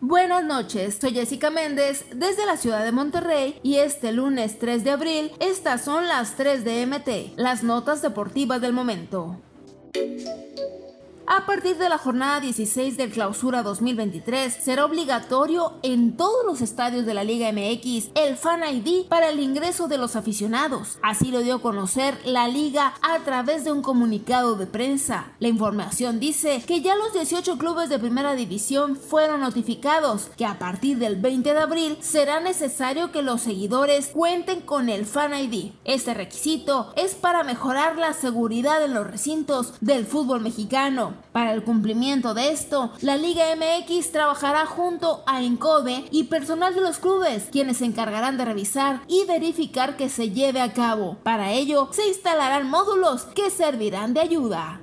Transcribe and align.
Buenas 0.00 0.42
noches, 0.44 0.98
soy 1.00 1.12
Jessica 1.12 1.50
Méndez 1.50 2.04
desde 2.14 2.44
la 2.44 2.56
ciudad 2.56 2.84
de 2.84 2.90
Monterrey 2.90 3.60
y 3.62 3.76
este 3.76 4.12
lunes 4.12 4.58
3 4.58 4.82
de 4.82 4.90
abril 4.90 5.30
estas 5.38 5.84
son 5.84 6.08
las 6.08 6.36
3 6.36 6.64
de 6.64 6.84
MT, 6.84 7.38
las 7.38 7.62
notas 7.62 8.02
deportivas 8.02 8.60
del 8.60 8.72
momento. 8.72 9.40
A 11.32 11.46
partir 11.46 11.76
de 11.76 11.88
la 11.88 11.96
jornada 11.96 12.40
16 12.40 12.96
del 12.96 13.12
clausura 13.12 13.62
2023, 13.62 14.52
será 14.52 14.84
obligatorio 14.84 15.74
en 15.84 16.16
todos 16.16 16.44
los 16.44 16.60
estadios 16.60 17.06
de 17.06 17.14
la 17.14 17.22
Liga 17.22 17.52
MX 17.52 18.10
el 18.16 18.36
Fan 18.36 18.62
ID 18.68 19.06
para 19.06 19.28
el 19.28 19.38
ingreso 19.38 19.86
de 19.86 19.96
los 19.96 20.16
aficionados. 20.16 20.98
Así 21.02 21.30
lo 21.30 21.38
dio 21.38 21.54
a 21.54 21.62
conocer 21.62 22.18
la 22.24 22.48
liga 22.48 22.94
a 23.00 23.20
través 23.20 23.62
de 23.62 23.70
un 23.70 23.80
comunicado 23.80 24.56
de 24.56 24.66
prensa. 24.66 25.30
La 25.38 25.46
información 25.46 26.18
dice 26.18 26.64
que 26.66 26.80
ya 26.80 26.96
los 26.96 27.12
18 27.12 27.58
clubes 27.58 27.88
de 27.88 28.00
primera 28.00 28.34
división 28.34 28.96
fueron 28.96 29.42
notificados 29.42 30.30
que 30.36 30.46
a 30.46 30.58
partir 30.58 30.98
del 30.98 31.14
20 31.14 31.54
de 31.54 31.60
abril 31.60 31.98
será 32.00 32.40
necesario 32.40 33.12
que 33.12 33.22
los 33.22 33.42
seguidores 33.42 34.08
cuenten 34.08 34.62
con 34.62 34.88
el 34.88 35.06
Fan 35.06 35.34
ID. 35.34 35.74
Este 35.84 36.12
requisito 36.12 36.92
es 36.96 37.14
para 37.14 37.44
mejorar 37.44 37.96
la 37.98 38.14
seguridad 38.14 38.84
en 38.84 38.94
los 38.94 39.06
recintos 39.06 39.74
del 39.80 40.06
fútbol 40.06 40.40
mexicano. 40.40 41.19
Para 41.32 41.52
el 41.52 41.62
cumplimiento 41.62 42.34
de 42.34 42.50
esto, 42.50 42.92
la 43.00 43.16
Liga 43.16 43.44
MX 43.54 44.12
trabajará 44.12 44.66
junto 44.66 45.22
a 45.26 45.42
Encode 45.42 46.06
y 46.10 46.24
personal 46.24 46.74
de 46.74 46.80
los 46.80 46.98
clubes, 46.98 47.48
quienes 47.50 47.78
se 47.78 47.84
encargarán 47.84 48.36
de 48.36 48.44
revisar 48.44 49.00
y 49.08 49.24
verificar 49.26 49.96
que 49.96 50.08
se 50.08 50.30
lleve 50.30 50.60
a 50.60 50.72
cabo. 50.72 51.18
Para 51.22 51.52
ello, 51.52 51.88
se 51.92 52.08
instalarán 52.08 52.68
módulos 52.68 53.22
que 53.24 53.50
servirán 53.50 54.14
de 54.14 54.20
ayuda. 54.20 54.80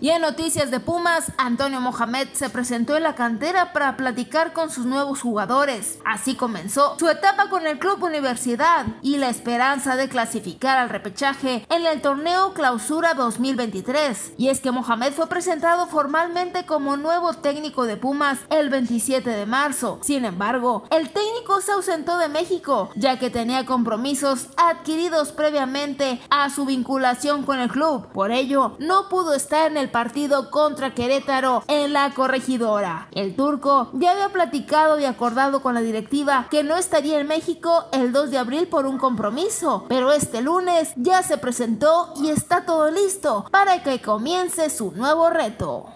Y 0.00 0.10
en 0.10 0.20
noticias 0.20 0.70
de 0.70 0.78
Pumas, 0.78 1.32
Antonio 1.38 1.80
Mohamed 1.80 2.28
se 2.34 2.50
presentó 2.50 2.96
en 2.96 3.02
la 3.02 3.14
cantera 3.14 3.72
para 3.72 3.96
platicar 3.96 4.52
con 4.52 4.70
sus 4.70 4.84
nuevos 4.84 5.22
jugadores. 5.22 5.98
Así 6.04 6.34
comenzó 6.34 6.96
su 6.98 7.08
etapa 7.08 7.48
con 7.48 7.66
el 7.66 7.78
club 7.78 8.02
Universidad 8.02 8.86
y 9.00 9.16
la 9.16 9.30
esperanza 9.30 9.96
de 9.96 10.08
clasificar 10.08 10.76
al 10.76 10.90
repechaje 10.90 11.66
en 11.70 11.86
el 11.86 12.02
torneo 12.02 12.52
Clausura 12.52 13.14
2023. 13.14 14.34
Y 14.36 14.48
es 14.48 14.60
que 14.60 14.70
Mohamed 14.70 15.12
fue 15.12 15.28
presentado 15.28 15.86
formalmente 15.86 16.66
como 16.66 16.98
nuevo 16.98 17.32
técnico 17.32 17.84
de 17.84 17.96
Pumas 17.96 18.38
el 18.50 18.68
27 18.68 19.30
de 19.30 19.46
marzo. 19.46 19.98
Sin 20.02 20.26
embargo, 20.26 20.84
el 20.90 21.10
técnico 21.10 21.62
se 21.62 21.72
ausentó 21.72 22.18
de 22.18 22.28
México 22.28 22.90
ya 22.96 23.18
que 23.18 23.30
tenía 23.30 23.64
compromisos 23.64 24.48
adquiridos 24.56 25.32
previamente 25.32 26.20
a 26.30 26.50
su 26.50 26.66
vinculación 26.66 27.44
con 27.44 27.58
el 27.58 27.70
club. 27.70 28.06
Por 28.12 28.30
ello, 28.30 28.76
no 28.78 29.08
pudo 29.08 29.34
estar 29.34 29.70
en 29.70 29.76
el 29.76 29.85
partido 29.88 30.50
contra 30.50 30.94
Querétaro 30.94 31.64
en 31.68 31.92
la 31.92 32.12
corregidora. 32.14 33.08
El 33.12 33.34
turco 33.36 33.90
ya 33.94 34.12
había 34.12 34.28
platicado 34.30 34.98
y 34.98 35.04
acordado 35.04 35.62
con 35.62 35.74
la 35.74 35.80
directiva 35.80 36.46
que 36.50 36.62
no 36.62 36.76
estaría 36.76 37.18
en 37.18 37.26
México 37.26 37.86
el 37.92 38.12
2 38.12 38.30
de 38.30 38.38
abril 38.38 38.68
por 38.68 38.86
un 38.86 38.98
compromiso, 38.98 39.86
pero 39.88 40.12
este 40.12 40.42
lunes 40.42 40.92
ya 40.96 41.22
se 41.22 41.38
presentó 41.38 42.12
y 42.22 42.30
está 42.30 42.64
todo 42.64 42.90
listo 42.90 43.46
para 43.50 43.82
que 43.82 44.00
comience 44.00 44.70
su 44.70 44.92
nuevo 44.92 45.30
reto. 45.30 45.86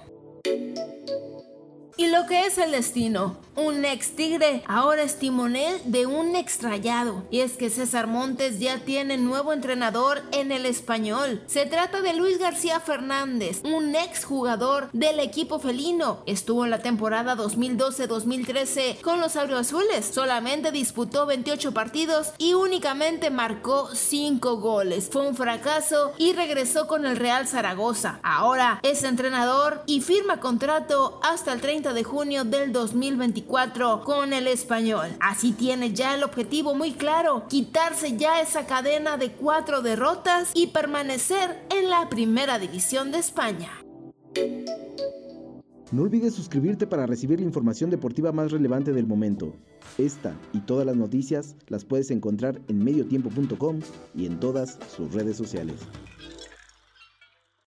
Y 2.00 2.06
lo 2.06 2.24
que 2.24 2.46
es 2.46 2.56
el 2.56 2.70
destino, 2.70 3.36
un 3.56 3.84
ex 3.84 4.16
tigre 4.16 4.62
ahora 4.66 5.02
es 5.02 5.18
timonel 5.18 5.82
de 5.84 6.06
un 6.06 6.34
extrayado. 6.34 7.24
Y 7.30 7.40
es 7.40 7.58
que 7.58 7.68
César 7.68 8.06
Montes 8.06 8.58
ya 8.58 8.78
tiene 8.78 9.18
nuevo 9.18 9.52
entrenador 9.52 10.22
en 10.32 10.50
el 10.50 10.64
español. 10.64 11.42
Se 11.46 11.66
trata 11.66 12.00
de 12.00 12.14
Luis 12.14 12.38
García 12.38 12.80
Fernández, 12.80 13.60
un 13.64 13.94
ex 13.94 14.24
jugador 14.24 14.88
del 14.94 15.20
equipo 15.20 15.58
felino. 15.58 16.22
Estuvo 16.24 16.64
en 16.64 16.70
la 16.70 16.80
temporada 16.80 17.36
2012-2013 17.36 19.02
con 19.02 19.20
los 19.20 19.36
azules. 19.36 20.10
Solamente 20.10 20.72
disputó 20.72 21.26
28 21.26 21.74
partidos 21.74 22.32
y 22.38 22.54
únicamente 22.54 23.28
marcó 23.28 23.90
5 23.94 24.56
goles. 24.56 25.10
Fue 25.12 25.28
un 25.28 25.36
fracaso 25.36 26.12
y 26.16 26.32
regresó 26.32 26.86
con 26.86 27.04
el 27.04 27.18
Real 27.18 27.46
Zaragoza. 27.46 28.20
Ahora 28.22 28.80
es 28.82 29.02
entrenador 29.02 29.82
y 29.84 30.00
firma 30.00 30.40
contrato 30.40 31.20
hasta 31.22 31.52
el 31.52 31.60
30 31.90 31.94
de 31.94 32.04
junio 32.04 32.44
del 32.44 32.72
2024 32.72 34.02
con 34.04 34.32
el 34.32 34.46
español. 34.46 35.08
Así 35.20 35.52
tiene 35.52 35.92
ya 35.92 36.14
el 36.14 36.22
objetivo 36.22 36.74
muy 36.74 36.92
claro, 36.92 37.44
quitarse 37.48 38.16
ya 38.16 38.40
esa 38.40 38.66
cadena 38.66 39.16
de 39.16 39.32
cuatro 39.32 39.82
derrotas 39.82 40.52
y 40.54 40.68
permanecer 40.68 41.66
en 41.70 41.90
la 41.90 42.08
primera 42.08 42.58
división 42.58 43.12
de 43.12 43.18
España. 43.18 43.70
No 45.92 46.02
olvides 46.02 46.34
suscribirte 46.34 46.86
para 46.86 47.06
recibir 47.06 47.40
la 47.40 47.46
información 47.46 47.90
deportiva 47.90 48.30
más 48.30 48.52
relevante 48.52 48.92
del 48.92 49.06
momento. 49.06 49.52
Esta 49.98 50.36
y 50.52 50.60
todas 50.60 50.86
las 50.86 50.96
noticias 50.96 51.56
las 51.68 51.84
puedes 51.84 52.10
encontrar 52.10 52.60
en 52.68 52.84
mediotiempo.com 52.84 53.80
y 54.14 54.26
en 54.26 54.38
todas 54.38 54.78
sus 54.94 55.12
redes 55.12 55.36
sociales. 55.36 55.80